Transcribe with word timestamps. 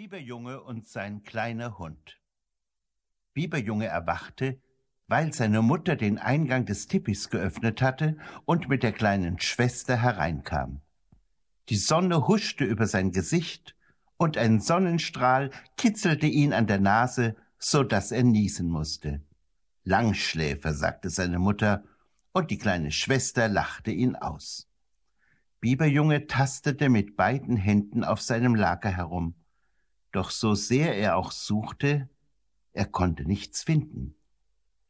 Biberjunge 0.00 0.62
und 0.62 0.88
sein 0.88 1.24
kleiner 1.24 1.78
Hund. 1.78 2.18
Biberjunge 3.34 3.84
erwachte, 3.84 4.58
weil 5.08 5.34
seine 5.34 5.60
Mutter 5.60 5.94
den 5.94 6.16
Eingang 6.16 6.64
des 6.64 6.86
Tippis 6.86 7.28
geöffnet 7.28 7.82
hatte 7.82 8.16
und 8.46 8.70
mit 8.70 8.82
der 8.82 8.92
kleinen 8.92 9.38
Schwester 9.40 10.00
hereinkam. 10.00 10.80
Die 11.68 11.76
Sonne 11.76 12.26
huschte 12.28 12.64
über 12.64 12.86
sein 12.86 13.12
Gesicht 13.12 13.76
und 14.16 14.38
ein 14.38 14.60
Sonnenstrahl 14.60 15.50
kitzelte 15.76 16.26
ihn 16.26 16.54
an 16.54 16.66
der 16.66 16.80
Nase, 16.80 17.36
so 17.58 17.82
dass 17.82 18.10
er 18.10 18.22
niesen 18.22 18.70
musste. 18.70 19.20
Langschläfer, 19.84 20.72
sagte 20.72 21.10
seine 21.10 21.38
Mutter, 21.38 21.84
und 22.32 22.50
die 22.50 22.56
kleine 22.56 22.90
Schwester 22.90 23.48
lachte 23.48 23.90
ihn 23.90 24.16
aus. 24.16 24.66
Biberjunge 25.60 26.26
tastete 26.26 26.88
mit 26.88 27.18
beiden 27.18 27.58
Händen 27.58 28.02
auf 28.02 28.22
seinem 28.22 28.54
Lager 28.54 28.88
herum 28.88 29.34
doch 30.12 30.30
so 30.30 30.54
sehr 30.54 30.96
er 30.96 31.16
auch 31.16 31.32
suchte, 31.32 32.08
er 32.72 32.86
konnte 32.86 33.24
nichts 33.24 33.62
finden. 33.62 34.14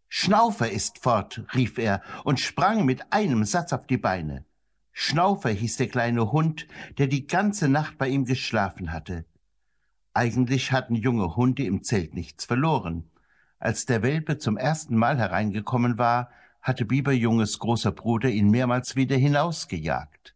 Schnaufer 0.08 0.70
ist 0.70 0.98
fort, 0.98 1.44
rief 1.54 1.78
er 1.78 2.02
und 2.24 2.40
sprang 2.40 2.84
mit 2.84 3.12
einem 3.12 3.44
Satz 3.44 3.72
auf 3.72 3.86
die 3.86 3.96
Beine. 3.96 4.44
Schnaufer 4.92 5.50
hieß 5.50 5.76
der 5.76 5.88
kleine 5.88 6.32
Hund, 6.32 6.66
der 6.98 7.06
die 7.06 7.26
ganze 7.26 7.68
Nacht 7.68 7.96
bei 7.96 8.08
ihm 8.08 8.24
geschlafen 8.24 8.92
hatte. 8.92 9.24
Eigentlich 10.12 10.72
hatten 10.72 10.96
junge 10.96 11.36
Hunde 11.36 11.62
im 11.62 11.84
Zelt 11.84 12.14
nichts 12.14 12.44
verloren. 12.44 13.08
Als 13.60 13.86
der 13.86 14.02
Welpe 14.02 14.38
zum 14.38 14.56
ersten 14.56 14.96
Mal 14.96 15.18
hereingekommen 15.18 15.96
war, 15.96 16.30
hatte 16.60 16.84
Biberjunges 16.84 17.58
großer 17.58 17.92
Bruder 17.92 18.28
ihn 18.28 18.50
mehrmals 18.50 18.96
wieder 18.96 19.16
hinausgejagt. 19.16 20.34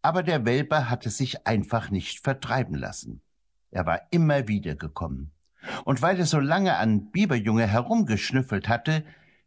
Aber 0.00 0.22
der 0.22 0.44
Welpe 0.46 0.88
hatte 0.88 1.10
sich 1.10 1.46
einfach 1.46 1.90
nicht 1.90 2.20
vertreiben 2.20 2.74
lassen. 2.74 3.20
Er 3.72 3.86
war 3.86 4.02
immer 4.10 4.46
wieder 4.46 4.76
gekommen. 4.76 5.32
Und 5.84 6.02
weil 6.02 6.18
er 6.18 6.26
so 6.26 6.38
lange 6.38 6.76
an 6.76 7.10
Biberjunge 7.10 7.66
herumgeschnüffelt 7.66 8.68
hatte, 8.68 9.04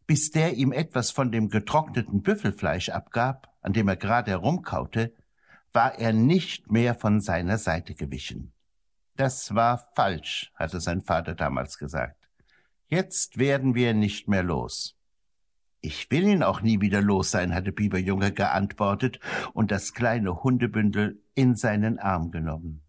bis 0.07 0.31
der 0.31 0.55
ihm 0.55 0.71
etwas 0.71 1.11
von 1.11 1.31
dem 1.31 1.49
getrockneten 1.49 2.21
Büffelfleisch 2.21 2.89
abgab, 2.89 3.53
an 3.61 3.73
dem 3.73 3.87
er 3.87 3.95
gerade 3.95 4.31
herumkaute, 4.31 5.13
war 5.71 5.99
er 5.99 6.11
nicht 6.11 6.71
mehr 6.71 6.95
von 6.95 7.21
seiner 7.21 7.57
Seite 7.57 7.93
gewichen. 7.95 8.51
Das 9.15 9.53
war 9.53 9.89
falsch, 9.95 10.51
hatte 10.55 10.79
sein 10.79 11.01
Vater 11.01 11.35
damals 11.35 11.77
gesagt. 11.77 12.27
Jetzt 12.87 13.37
werden 13.37 13.75
wir 13.75 13.93
nicht 13.93 14.27
mehr 14.27 14.43
los. 14.43 14.95
Ich 15.81 16.09
will 16.09 16.23
ihn 16.23 16.43
auch 16.43 16.61
nie 16.61 16.81
wieder 16.81 17.01
los 17.01 17.29
sein, 17.29 17.53
hatte 17.53 17.71
Biberjunge 17.71 18.31
geantwortet 18.31 19.19
und 19.53 19.69
das 19.69 19.93
kleine 19.93 20.43
Hundebündel 20.43 21.21
in 21.35 21.55
seinen 21.55 21.99
Arm 21.99 22.31
genommen. 22.31 22.84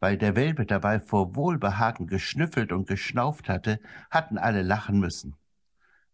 Weil 0.00 0.16
der 0.16 0.34
Welpe 0.34 0.66
dabei 0.66 0.98
vor 0.98 1.36
Wohlbehagen 1.36 2.06
geschnüffelt 2.06 2.72
und 2.72 2.88
geschnauft 2.88 3.48
hatte, 3.48 3.80
hatten 4.10 4.38
alle 4.38 4.62
lachen 4.62 4.98
müssen. 4.98 5.36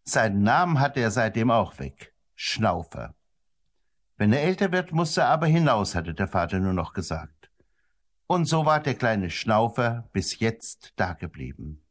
Seinen 0.03 0.43
Namen 0.43 0.79
hatte 0.79 0.99
er 0.99 1.11
seitdem 1.11 1.49
auch 1.51 1.79
weg. 1.79 2.13
Schnaufer. 2.35 3.15
Wenn 4.17 4.33
er 4.33 4.43
älter 4.43 4.71
wird, 4.71 4.91
muss 4.91 5.17
er 5.17 5.27
aber 5.27 5.47
hinaus, 5.47 5.95
hatte 5.95 6.13
der 6.13 6.27
Vater 6.27 6.59
nur 6.59 6.73
noch 6.73 6.93
gesagt. 6.93 7.49
Und 8.27 8.45
so 8.45 8.65
war 8.65 8.81
der 8.81 8.95
kleine 8.95 9.29
Schnaufer 9.29 10.09
bis 10.11 10.39
jetzt 10.39 10.93
dageblieben. 10.97 11.81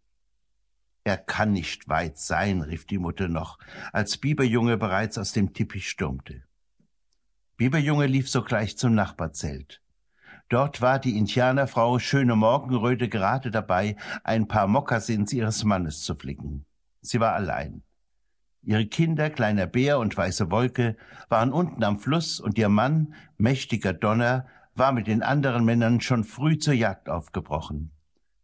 Er 1.04 1.16
kann 1.16 1.52
nicht 1.52 1.88
weit 1.88 2.18
sein, 2.18 2.62
rief 2.62 2.84
die 2.84 2.98
Mutter 2.98 3.28
noch, 3.28 3.58
als 3.92 4.18
Biberjunge 4.18 4.76
bereits 4.76 5.18
aus 5.18 5.32
dem 5.32 5.52
Tipi 5.54 5.80
stürmte. 5.80 6.42
Biberjunge 7.56 8.06
lief 8.06 8.28
sogleich 8.28 8.76
zum 8.76 8.94
Nachbarzelt. 8.94 9.80
Dort 10.48 10.80
war 10.80 11.00
die 11.00 11.18
Indianerfrau 11.18 11.98
Schöne 11.98 12.36
Morgenröte 12.36 13.08
gerade 13.08 13.50
dabei, 13.50 13.96
ein 14.22 14.46
paar 14.46 14.68
Mokassins 14.68 15.32
ihres 15.32 15.64
Mannes 15.64 16.02
zu 16.02 16.14
flicken. 16.14 16.64
Sie 17.00 17.18
war 17.18 17.32
allein. 17.32 17.82
Ihre 18.62 18.86
Kinder, 18.86 19.30
kleiner 19.30 19.66
Bär 19.66 19.98
und 19.98 20.16
weiße 20.16 20.50
Wolke, 20.50 20.96
waren 21.28 21.52
unten 21.52 21.82
am 21.82 21.98
Fluss 21.98 22.40
und 22.40 22.58
ihr 22.58 22.68
Mann, 22.68 23.14
mächtiger 23.38 23.92
Donner, 23.92 24.46
war 24.74 24.92
mit 24.92 25.06
den 25.08 25.22
anderen 25.22 25.64
Männern 25.64 26.00
schon 26.00 26.22
früh 26.22 26.58
zur 26.58 26.74
Jagd 26.74 27.08
aufgebrochen. 27.08 27.90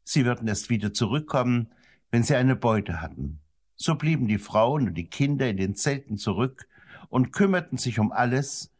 Sie 0.05 0.25
würden 0.25 0.49
erst 0.49 0.71
wieder 0.71 0.93
zurückkommen, 0.93 1.72
wenn 2.10 2.25
sie 2.25 2.34
eine 2.34 2.56
Beute 2.56 3.00
hatten. 3.00 3.41
So 3.76 3.94
blieben 3.94 4.26
die 4.26 4.38
Frauen 4.38 4.88
und 4.88 4.94
die 4.94 5.09
Kinder 5.09 5.49
in 5.49 5.56
den 5.56 5.75
Zelten 5.75 6.16
zurück 6.16 6.66
und 7.09 7.32
kümmerten 7.32 7.78
sich 7.78 7.99
um 7.99 8.10
alles, 8.10 8.72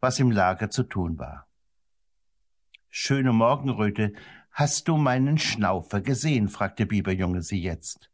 was 0.00 0.18
im 0.20 0.30
Lager 0.30 0.70
zu 0.70 0.84
tun 0.84 1.18
war. 1.18 1.49
Schöne 2.92 3.32
Morgenröte, 3.32 4.14
hast 4.50 4.88
du 4.88 4.96
meinen 4.96 5.38
Schnaufer 5.38 6.00
gesehen? 6.00 6.48
fragte 6.48 6.86
Biberjunge 6.86 7.40
sie 7.40 7.62
jetzt. 7.62 8.10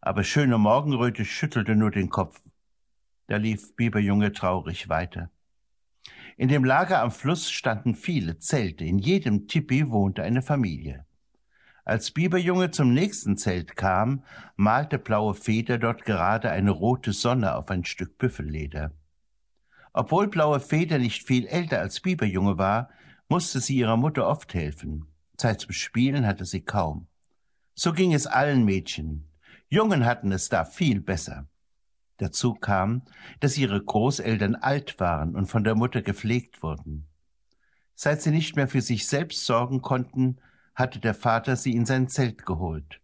Aber 0.00 0.24
schöne 0.24 0.56
Morgenröte 0.56 1.26
schüttelte 1.26 1.76
nur 1.76 1.90
den 1.90 2.08
Kopf. 2.08 2.40
Da 3.26 3.36
lief 3.36 3.76
Biberjunge 3.76 4.32
traurig 4.32 4.88
weiter. 4.88 5.30
In 6.38 6.48
dem 6.48 6.64
Lager 6.64 7.02
am 7.02 7.10
Fluss 7.10 7.50
standen 7.50 7.94
viele 7.94 8.38
Zelte, 8.38 8.82
in 8.86 8.98
jedem 8.98 9.46
Tipi 9.46 9.90
wohnte 9.90 10.22
eine 10.22 10.40
Familie. 10.40 11.04
Als 11.84 12.10
Biberjunge 12.10 12.70
zum 12.70 12.94
nächsten 12.94 13.36
Zelt 13.36 13.76
kam, 13.76 14.24
malte 14.56 14.98
blaue 14.98 15.34
Feder 15.34 15.76
dort 15.76 16.06
gerade 16.06 16.50
eine 16.50 16.70
rote 16.70 17.12
Sonne 17.12 17.54
auf 17.54 17.70
ein 17.70 17.84
Stück 17.84 18.16
Büffelleder. 18.16 18.92
Obwohl 19.92 20.28
blaue 20.28 20.60
Feder 20.60 20.98
nicht 20.98 21.26
viel 21.26 21.46
älter 21.46 21.80
als 21.80 22.00
Biberjunge 22.00 22.56
war, 22.56 22.88
musste 23.28 23.60
sie 23.60 23.76
ihrer 23.76 23.96
Mutter 23.96 24.26
oft 24.26 24.54
helfen. 24.54 25.06
Zeit 25.36 25.60
zum 25.60 25.72
Spielen 25.72 26.26
hatte 26.26 26.44
sie 26.44 26.62
kaum. 26.62 27.06
So 27.74 27.92
ging 27.92 28.14
es 28.14 28.26
allen 28.26 28.64
Mädchen. 28.64 29.28
Jungen 29.68 30.04
hatten 30.06 30.32
es 30.32 30.48
da 30.48 30.64
viel 30.64 31.00
besser. 31.00 31.46
Dazu 32.16 32.54
kam, 32.54 33.02
dass 33.38 33.58
ihre 33.58 33.80
Großeltern 33.80 34.56
alt 34.56 34.98
waren 34.98 35.36
und 35.36 35.46
von 35.46 35.62
der 35.62 35.76
Mutter 35.76 36.02
gepflegt 36.02 36.62
wurden. 36.62 37.06
Seit 37.94 38.22
sie 38.22 38.30
nicht 38.30 38.56
mehr 38.56 38.66
für 38.66 38.80
sich 38.80 39.06
selbst 39.06 39.44
sorgen 39.44 39.82
konnten, 39.82 40.40
hatte 40.74 40.98
der 40.98 41.14
Vater 41.14 41.54
sie 41.54 41.72
in 41.72 41.84
sein 41.84 42.08
Zelt 42.08 42.46
geholt. 42.46 43.00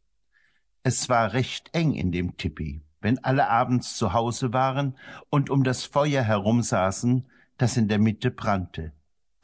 Es 0.82 1.08
war 1.08 1.32
recht 1.32 1.70
eng 1.72 1.94
in 1.94 2.12
dem 2.12 2.36
Tippi, 2.36 2.82
wenn 3.00 3.22
alle 3.22 3.48
abends 3.48 3.96
zu 3.96 4.12
Hause 4.12 4.52
waren 4.52 4.96
und 5.30 5.50
um 5.50 5.64
das 5.64 5.84
Feuer 5.84 6.22
herumsaßen, 6.22 7.28
das 7.58 7.76
in 7.76 7.88
der 7.88 7.98
Mitte 7.98 8.30
brannte 8.30 8.92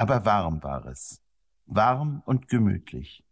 aber 0.01 0.25
warm 0.25 0.63
war 0.63 0.87
es, 0.87 1.21
warm 1.67 2.23
und 2.25 2.49
gemütlich. 2.49 3.23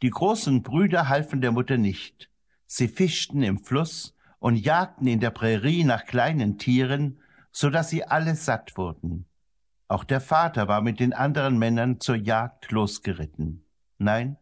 Die 0.00 0.08
großen 0.08 0.62
Brüder 0.62 1.10
halfen 1.10 1.42
der 1.42 1.52
Mutter 1.52 1.76
nicht. 1.76 2.30
Sie 2.66 2.88
fischten 2.88 3.42
im 3.42 3.58
Fluss 3.58 4.16
und 4.38 4.56
jagten 4.56 5.06
in 5.06 5.20
der 5.20 5.28
Prärie 5.28 5.84
nach 5.84 6.06
kleinen 6.06 6.56
Tieren, 6.56 7.20
so 7.52 7.68
dass 7.68 7.90
sie 7.90 8.04
alle 8.04 8.36
satt 8.36 8.78
wurden. 8.78 9.26
Auch 9.86 10.04
der 10.04 10.22
Vater 10.22 10.66
war 10.66 10.80
mit 10.80 10.98
den 10.98 11.12
anderen 11.12 11.58
Männern 11.58 12.00
zur 12.00 12.16
Jagd 12.16 12.72
losgeritten. 12.72 13.66
Nein, 13.98 14.38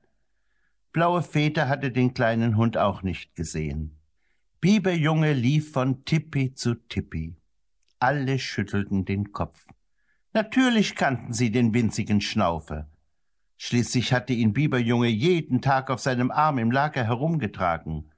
Blaue 0.92 1.22
Feder 1.22 1.68
hatte 1.68 1.90
den 1.90 2.14
kleinen 2.14 2.56
Hund 2.56 2.76
auch 2.76 3.02
nicht 3.02 3.34
gesehen. 3.34 3.98
Biberjunge 4.60 5.32
lief 5.32 5.72
von 5.72 6.04
Tippi 6.04 6.54
zu 6.54 6.76
Tippi. 6.76 7.34
Alle 7.98 8.38
schüttelten 8.38 9.04
den 9.04 9.32
Kopf. 9.32 9.66
Natürlich 10.34 10.94
kannten 10.94 11.32
sie 11.32 11.50
den 11.50 11.72
winzigen 11.72 12.20
Schnaufer. 12.20 12.86
Schließlich 13.56 14.12
hatte 14.12 14.34
ihn 14.34 14.52
Biberjunge 14.52 15.08
jeden 15.08 15.60
Tag 15.62 15.90
auf 15.90 16.00
seinem 16.00 16.30
Arm 16.30 16.58
im 16.58 16.70
Lager 16.70 17.02
herumgetragen. 17.02 18.12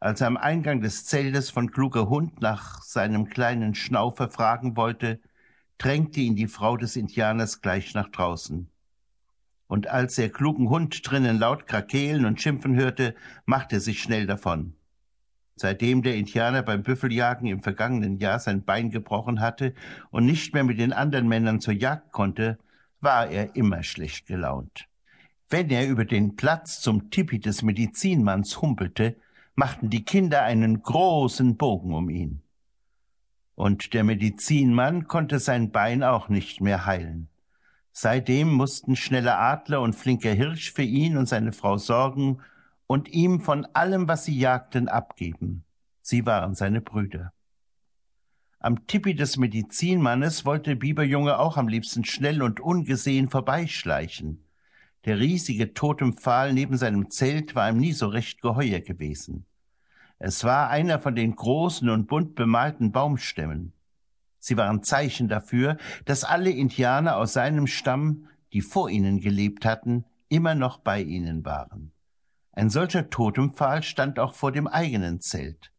Als 0.00 0.20
er 0.20 0.28
am 0.28 0.36
Eingang 0.36 0.80
des 0.80 1.04
Zeltes 1.04 1.50
von 1.50 1.70
kluger 1.70 2.08
Hund 2.08 2.40
nach 2.40 2.82
seinem 2.82 3.28
kleinen 3.28 3.74
Schnaufer 3.74 4.30
fragen 4.30 4.76
wollte, 4.76 5.20
drängte 5.76 6.20
ihn 6.20 6.36
die 6.36 6.46
Frau 6.46 6.76
des 6.76 6.96
Indianers 6.96 7.60
gleich 7.60 7.94
nach 7.94 8.08
draußen. 8.08 8.70
Und 9.66 9.88
als 9.88 10.18
er 10.18 10.30
klugen 10.30 10.68
Hund 10.68 11.00
drinnen 11.08 11.38
laut 11.38 11.66
krakeelen 11.66 12.26
und 12.26 12.40
schimpfen 12.40 12.76
hörte, 12.76 13.14
machte 13.44 13.76
er 13.76 13.80
sich 13.80 14.00
schnell 14.00 14.26
davon. 14.26 14.76
Seitdem 15.56 16.02
der 16.02 16.16
Indianer 16.16 16.62
beim 16.62 16.82
Büffeljagen 16.82 17.46
im 17.46 17.62
vergangenen 17.62 18.18
Jahr 18.18 18.40
sein 18.40 18.64
Bein 18.64 18.90
gebrochen 18.90 19.40
hatte 19.40 19.74
und 20.10 20.26
nicht 20.26 20.52
mehr 20.52 20.64
mit 20.64 20.78
den 20.78 20.92
anderen 20.92 21.28
Männern 21.28 21.60
zur 21.60 21.74
Jagd 21.74 22.12
konnte, 22.12 22.58
war 23.00 23.28
er 23.28 23.54
immer 23.54 23.82
schlecht 23.82 24.26
gelaunt. 24.26 24.88
Wenn 25.48 25.70
er 25.70 25.86
über 25.86 26.04
den 26.04 26.36
Platz 26.36 26.80
zum 26.80 27.10
Tipi 27.10 27.38
des 27.38 27.62
Medizinmanns 27.62 28.60
humpelte, 28.60 29.16
machten 29.54 29.90
die 29.90 30.04
Kinder 30.04 30.42
einen 30.42 30.82
großen 30.82 31.56
Bogen 31.56 31.94
um 31.94 32.10
ihn. 32.10 32.42
Und 33.54 33.94
der 33.94 34.02
Medizinmann 34.02 35.06
konnte 35.06 35.38
sein 35.38 35.70
Bein 35.70 36.02
auch 36.02 36.28
nicht 36.28 36.60
mehr 36.60 36.86
heilen. 36.86 37.28
Seitdem 37.92 38.52
mussten 38.52 38.96
schneller 38.96 39.38
Adler 39.38 39.80
und 39.80 39.94
flinker 39.94 40.32
Hirsch 40.32 40.72
für 40.72 40.82
ihn 40.82 41.16
und 41.16 41.26
seine 41.26 41.52
Frau 41.52 41.76
sorgen 41.76 42.40
und 42.86 43.08
ihm 43.08 43.40
von 43.40 43.66
allem, 43.72 44.08
was 44.08 44.24
sie 44.24 44.38
jagten, 44.38 44.88
abgeben. 44.88 45.64
Sie 46.02 46.26
waren 46.26 46.54
seine 46.54 46.80
Brüder. 46.80 47.32
Am 48.58 48.86
Tippi 48.86 49.14
des 49.14 49.36
Medizinmannes 49.36 50.44
wollte 50.44 50.76
Biberjunge 50.76 51.38
auch 51.38 51.56
am 51.56 51.68
liebsten 51.68 52.04
schnell 52.04 52.42
und 52.42 52.60
ungesehen 52.60 53.28
vorbeischleichen. 53.28 54.44
Der 55.04 55.18
riesige 55.18 55.74
Totempfahl 55.74 56.54
neben 56.54 56.78
seinem 56.78 57.10
Zelt 57.10 57.54
war 57.54 57.68
ihm 57.68 57.76
nie 57.76 57.92
so 57.92 58.08
recht 58.08 58.40
geheuer 58.40 58.80
gewesen. 58.80 59.44
Es 60.18 60.44
war 60.44 60.70
einer 60.70 60.98
von 60.98 61.14
den 61.14 61.36
großen 61.36 61.88
und 61.90 62.06
bunt 62.06 62.34
bemalten 62.34 62.92
Baumstämmen. 62.92 63.74
Sie 64.38 64.56
waren 64.56 64.82
Zeichen 64.82 65.28
dafür, 65.28 65.76
dass 66.04 66.24
alle 66.24 66.50
Indianer 66.50 67.16
aus 67.16 67.32
seinem 67.32 67.66
Stamm, 67.66 68.28
die 68.52 68.60
vor 68.60 68.88
ihnen 68.88 69.20
gelebt 69.20 69.64
hatten, 69.64 70.04
immer 70.28 70.54
noch 70.54 70.78
bei 70.78 71.02
ihnen 71.02 71.44
waren. 71.44 71.93
Ein 72.56 72.70
solcher 72.70 73.10
Totempfahl 73.10 73.82
stand 73.82 74.20
auch 74.20 74.32
vor 74.34 74.52
dem 74.52 74.68
eigenen 74.68 75.20
Zelt. 75.20 75.72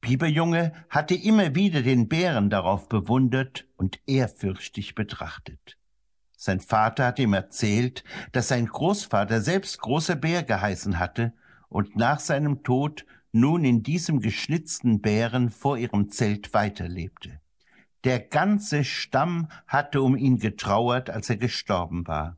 Biberjunge 0.00 0.72
hatte 0.90 1.14
immer 1.14 1.54
wieder 1.54 1.82
den 1.82 2.08
Bären 2.08 2.50
darauf 2.50 2.88
bewundert 2.88 3.66
und 3.76 4.00
ehrfürchtig 4.06 4.96
betrachtet. 4.96 5.78
Sein 6.36 6.60
Vater 6.60 7.06
hatte 7.06 7.22
ihm 7.22 7.32
erzählt, 7.32 8.02
dass 8.32 8.48
sein 8.48 8.66
Großvater 8.66 9.40
selbst 9.40 9.80
großer 9.80 10.16
Bär 10.16 10.42
geheißen 10.42 10.98
hatte 10.98 11.32
und 11.68 11.96
nach 11.96 12.18
seinem 12.18 12.64
Tod 12.64 13.06
nun 13.30 13.64
in 13.64 13.84
diesem 13.84 14.20
geschnitzten 14.20 15.00
Bären 15.00 15.50
vor 15.50 15.78
ihrem 15.78 16.10
Zelt 16.10 16.52
weiterlebte. 16.54 17.40
Der 18.02 18.18
ganze 18.20 18.84
Stamm 18.84 19.48
hatte 19.66 20.02
um 20.02 20.16
ihn 20.16 20.38
getrauert, 20.38 21.08
als 21.08 21.30
er 21.30 21.36
gestorben 21.36 22.06
war. 22.06 22.36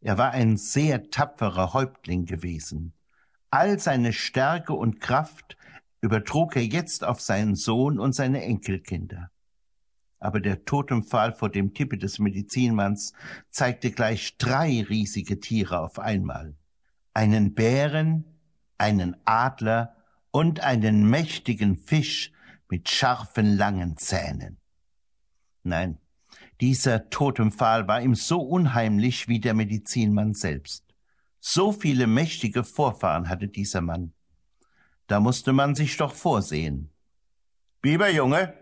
Er 0.00 0.18
war 0.18 0.32
ein 0.32 0.56
sehr 0.56 1.10
tapferer 1.10 1.72
Häuptling 1.72 2.26
gewesen. 2.26 2.92
All 3.58 3.78
seine 3.78 4.12
Stärke 4.12 4.74
und 4.74 5.00
Kraft 5.00 5.56
übertrug 6.02 6.56
er 6.56 6.66
jetzt 6.66 7.02
auf 7.02 7.22
seinen 7.22 7.54
Sohn 7.54 7.98
und 7.98 8.14
seine 8.14 8.42
Enkelkinder. 8.42 9.30
Aber 10.18 10.40
der 10.40 10.66
Totempfahl 10.66 11.32
vor 11.32 11.48
dem 11.48 11.72
Tippe 11.72 11.96
des 11.96 12.18
Medizinmanns 12.18 13.14
zeigte 13.48 13.92
gleich 13.92 14.36
drei 14.36 14.82
riesige 14.82 15.40
Tiere 15.40 15.80
auf 15.80 15.98
einmal. 15.98 16.54
Einen 17.14 17.54
Bären, 17.54 18.26
einen 18.76 19.16
Adler 19.24 19.96
und 20.30 20.60
einen 20.60 21.08
mächtigen 21.08 21.78
Fisch 21.78 22.32
mit 22.68 22.90
scharfen, 22.90 23.56
langen 23.56 23.96
Zähnen. 23.96 24.58
Nein, 25.62 25.96
dieser 26.60 27.08
Totempfahl 27.08 27.88
war 27.88 28.02
ihm 28.02 28.16
so 28.16 28.38
unheimlich 28.42 29.28
wie 29.28 29.40
der 29.40 29.54
Medizinmann 29.54 30.34
selbst. 30.34 30.85
So 31.48 31.70
viele 31.70 32.08
mächtige 32.08 32.64
Vorfahren 32.64 33.28
hatte 33.28 33.46
dieser 33.46 33.80
Mann. 33.80 34.12
Da 35.06 35.20
musste 35.20 35.52
man 35.52 35.76
sich 35.76 35.96
doch 35.96 36.12
vorsehen. 36.12 36.90
Biberjunge! 37.82 38.52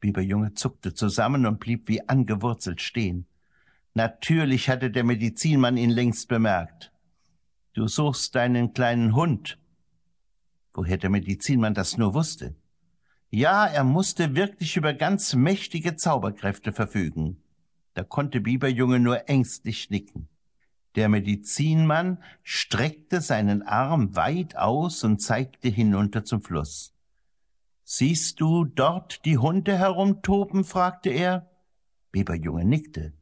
Biberjunge 0.00 0.54
zuckte 0.54 0.94
zusammen 0.94 1.44
und 1.44 1.60
blieb 1.60 1.86
wie 1.86 2.08
angewurzelt 2.08 2.80
stehen. 2.80 3.26
Natürlich 3.92 4.70
hatte 4.70 4.90
der 4.90 5.04
Medizinmann 5.04 5.76
ihn 5.76 5.90
längst 5.90 6.28
bemerkt. 6.28 6.94
Du 7.74 7.88
suchst 7.88 8.34
deinen 8.34 8.72
kleinen 8.72 9.14
Hund. 9.14 9.58
Woher 10.72 10.96
der 10.96 11.10
Medizinmann 11.10 11.74
das 11.74 11.98
nur 11.98 12.14
wusste? 12.14 12.56
Ja, 13.28 13.66
er 13.66 13.84
musste 13.84 14.34
wirklich 14.34 14.78
über 14.78 14.94
ganz 14.94 15.34
mächtige 15.34 15.94
Zauberkräfte 15.94 16.72
verfügen. 16.72 17.42
Da 17.92 18.02
konnte 18.02 18.40
Biberjunge 18.40 18.98
nur 18.98 19.28
ängstlich 19.28 19.90
nicken. 19.90 20.30
Der 20.96 21.08
Medizinmann 21.08 22.22
streckte 22.42 23.20
seinen 23.20 23.62
Arm 23.62 24.16
weit 24.16 24.56
aus 24.56 25.04
und 25.04 25.20
zeigte 25.20 25.68
hinunter 25.68 26.24
zum 26.24 26.42
Fluss. 26.42 26.94
Siehst 27.84 28.40
du 28.40 28.64
dort 28.64 29.24
die 29.24 29.38
Hunde 29.38 29.78
herumtoben? 29.78 30.64
fragte 30.64 31.10
er. 31.10 31.50
Biberjunge 32.12 32.64
nickte. 32.64 33.12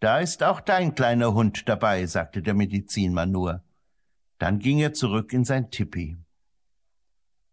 Da 0.00 0.18
ist 0.18 0.42
auch 0.42 0.60
dein 0.60 0.94
kleiner 0.94 1.34
Hund 1.34 1.68
dabei, 1.68 2.06
sagte 2.06 2.42
der 2.42 2.54
Medizinmann 2.54 3.30
nur. 3.30 3.64
Dann 4.38 4.58
ging 4.58 4.78
er 4.78 4.92
zurück 4.92 5.32
in 5.32 5.44
sein 5.44 5.70
Tipi. 5.70 6.18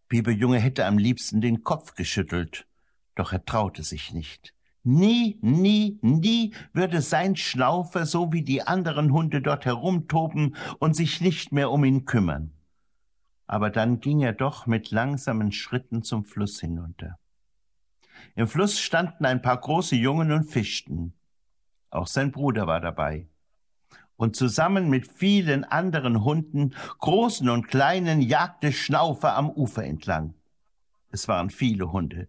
Biberjunge 0.08 0.60
hätte 0.60 0.86
am 0.86 0.98
liebsten 0.98 1.42
den 1.42 1.64
Kopf 1.64 1.96
geschüttelt, 1.96 2.68
doch 3.16 3.32
er 3.32 3.46
traute 3.46 3.84
sich 3.84 4.12
nicht. 4.12 4.54
Nie, 4.84 5.38
nie, 5.42 6.00
nie 6.02 6.54
würde 6.74 7.02
sein 7.02 7.36
Schnaufer 7.36 8.06
so 8.06 8.34
wie 8.34 8.42
die 8.42 8.64
anderen 8.64 9.12
Hunde 9.14 9.42
dort 9.42 9.66
herumtoben 9.66 10.56
und 10.80 10.96
sich 10.96 11.22
nicht 11.22 11.52
mehr 11.52 11.70
um 11.70 11.86
ihn 11.86 12.06
kümmern. 12.06 12.52
Aber 13.46 13.70
dann 13.70 14.00
ging 14.00 14.22
er 14.22 14.34
doch 14.34 14.66
mit 14.66 14.92
langsamen 14.92 15.52
Schritten 15.52 16.04
zum 16.04 16.26
Fluss 16.26 16.60
hinunter. 16.60 17.20
Im 18.36 18.48
Fluss 18.48 18.80
standen 18.80 19.26
ein 19.26 19.42
paar 19.42 19.58
große 19.58 19.96
Jungen 19.96 20.32
und 20.32 20.46
fischten. 20.46 21.14
Auch 21.90 22.08
sein 22.08 22.32
Bruder 22.32 22.66
war 22.66 22.80
dabei 22.80 23.28
und 24.22 24.36
zusammen 24.36 24.88
mit 24.88 25.08
vielen 25.12 25.64
anderen 25.64 26.24
Hunden, 26.24 26.76
großen 27.00 27.50
und 27.50 27.68
kleinen, 27.68 28.22
jagte 28.22 28.72
Schnaufer 28.72 29.36
am 29.36 29.50
Ufer 29.50 29.84
entlang. 29.84 30.36
Es 31.10 31.28
waren 31.28 31.50
viele 31.50 31.92
Hunde, 31.92 32.28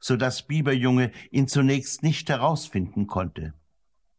so 0.00 0.16
dass 0.16 0.42
Biberjunge 0.42 1.10
ihn 1.30 1.48
zunächst 1.48 2.02
nicht 2.02 2.28
herausfinden 2.28 3.06
konnte. 3.06 3.54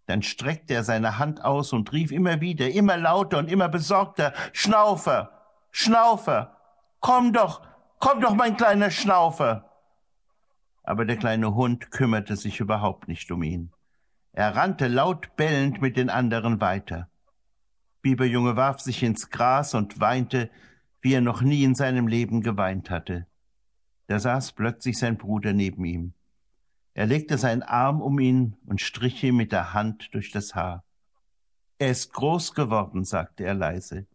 Dann 0.06 0.24
streckte 0.24 0.74
er 0.74 0.84
seine 0.84 1.20
Hand 1.20 1.46
aus 1.46 1.72
und 1.72 1.92
rief 1.94 2.12
immer 2.12 2.42
wieder, 2.42 2.70
immer 2.70 2.98
lauter 2.98 3.38
und 3.38 3.50
immer 3.50 3.70
besorgter, 3.70 4.34
Schnaufer, 4.54 5.32
Schnaufer, 5.72 6.58
komm 7.00 7.32
doch, 7.32 7.62
komm 8.00 8.20
doch, 8.20 8.34
mein 8.34 8.58
kleiner 8.58 8.90
Schnaufer. 8.90 9.70
Aber 10.84 11.06
der 11.06 11.18
kleine 11.18 11.54
Hund 11.54 11.92
kümmerte 11.92 12.36
sich 12.36 12.60
überhaupt 12.60 13.08
nicht 13.08 13.30
um 13.32 13.44
ihn. 13.44 13.72
Er 14.34 14.56
rannte 14.56 14.88
laut 14.88 15.36
bellend 15.36 15.82
mit 15.82 15.98
den 15.98 16.10
anderen 16.10 16.60
weiter. 16.60 17.10
Biberjunge 18.02 18.56
warf 18.56 18.80
sich 18.80 19.04
ins 19.04 19.30
Gras 19.30 19.74
und 19.74 20.00
weinte, 20.00 20.50
wie 21.02 21.14
er 21.14 21.22
noch 21.22 21.42
nie 21.42 21.64
in 21.64 21.76
seinem 21.76 22.08
Leben 22.08 22.42
geweint 22.42 22.90
hatte. 22.90 23.28
Da 24.10 24.18
saß 24.18 24.54
plötzlich 24.54 24.98
sein 24.98 25.20
Bruder 25.20 25.54
neben 25.54 25.86
ihm. 25.86 26.14
Er 26.96 27.06
legte 27.06 27.38
seinen 27.38 27.62
Arm 27.62 28.02
um 28.02 28.18
ihn 28.18 28.58
und 28.66 28.82
strich 28.82 29.24
ihm 29.24 29.38
mit 29.38 29.52
der 29.52 29.76
Hand 29.76 30.10
durch 30.16 30.32
das 30.32 30.56
Haar. 30.56 30.84
Er 31.78 31.92
ist 31.92 32.12
groß 32.14 32.56
geworden, 32.56 33.06
sagte 33.06 33.44
er 33.44 33.54
leise. 33.54 34.08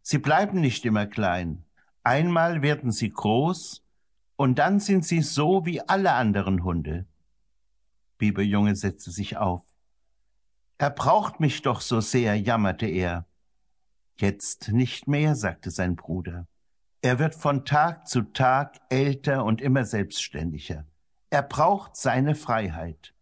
Sie 0.00 0.16
bleiben 0.16 0.62
nicht 0.62 0.86
immer 0.86 1.04
klein. 1.04 1.62
Einmal 2.04 2.62
werden 2.62 2.90
sie 2.90 3.10
groß, 3.10 3.84
und 4.36 4.58
dann 4.58 4.80
sind 4.80 5.04
sie 5.04 5.20
so 5.20 5.66
wie 5.66 5.82
alle 5.82 6.12
anderen 6.12 6.64
Hunde. 6.64 7.04
Biberjunge 8.16 8.76
setzte 8.76 9.10
sich 9.10 9.36
auf. 9.36 9.62
Er 10.78 10.88
braucht 10.88 11.38
mich 11.38 11.60
doch 11.60 11.82
so 11.82 12.00
sehr, 12.00 12.34
jammerte 12.34 12.86
er. 12.86 13.26
Jetzt 14.16 14.70
nicht 14.70 15.06
mehr, 15.06 15.34
sagte 15.34 15.70
sein 15.70 15.96
Bruder. 15.96 16.46
Er 17.00 17.18
wird 17.18 17.34
von 17.34 17.64
Tag 17.64 18.08
zu 18.08 18.22
Tag 18.22 18.80
älter 18.88 19.44
und 19.44 19.60
immer 19.60 19.84
selbstständiger. 19.84 20.84
Er 21.30 21.42
braucht 21.42 21.96
seine 21.96 22.34
Freiheit. 22.34 23.14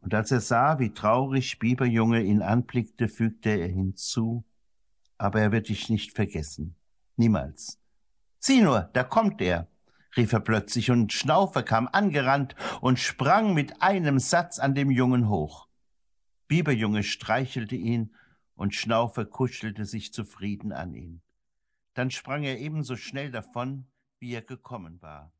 Und 0.00 0.14
als 0.14 0.30
er 0.30 0.40
sah, 0.40 0.78
wie 0.78 0.92
traurig 0.92 1.58
Biberjunge 1.58 2.20
ihn 2.22 2.42
anblickte, 2.42 3.08
fügte 3.08 3.50
er 3.50 3.68
hinzu, 3.68 4.44
aber 5.16 5.40
er 5.40 5.52
wird 5.52 5.68
dich 5.68 5.88
nicht 5.88 6.14
vergessen. 6.14 6.74
Niemals. 7.16 7.78
Sieh 8.38 8.60
nur, 8.60 8.90
da 8.92 9.04
kommt 9.04 9.40
er 9.40 9.68
rief 10.16 10.32
er 10.32 10.40
plötzlich, 10.40 10.90
und 10.90 11.12
Schnaufer 11.12 11.62
kam 11.62 11.88
angerannt 11.90 12.54
und 12.80 12.98
sprang 12.98 13.54
mit 13.54 13.82
einem 13.82 14.18
Satz 14.18 14.58
an 14.58 14.74
dem 14.74 14.90
Jungen 14.90 15.28
hoch. 15.28 15.68
Biberjunge 16.48 17.02
streichelte 17.02 17.76
ihn, 17.76 18.14
und 18.54 18.74
Schnaufer 18.74 19.24
kuschelte 19.24 19.86
sich 19.86 20.12
zufrieden 20.12 20.72
an 20.72 20.94
ihn. 20.94 21.22
Dann 21.94 22.10
sprang 22.10 22.42
er 22.44 22.58
ebenso 22.58 22.96
schnell 22.96 23.30
davon, 23.30 23.86
wie 24.18 24.32
er 24.34 24.42
gekommen 24.42 25.00
war. 25.02 25.32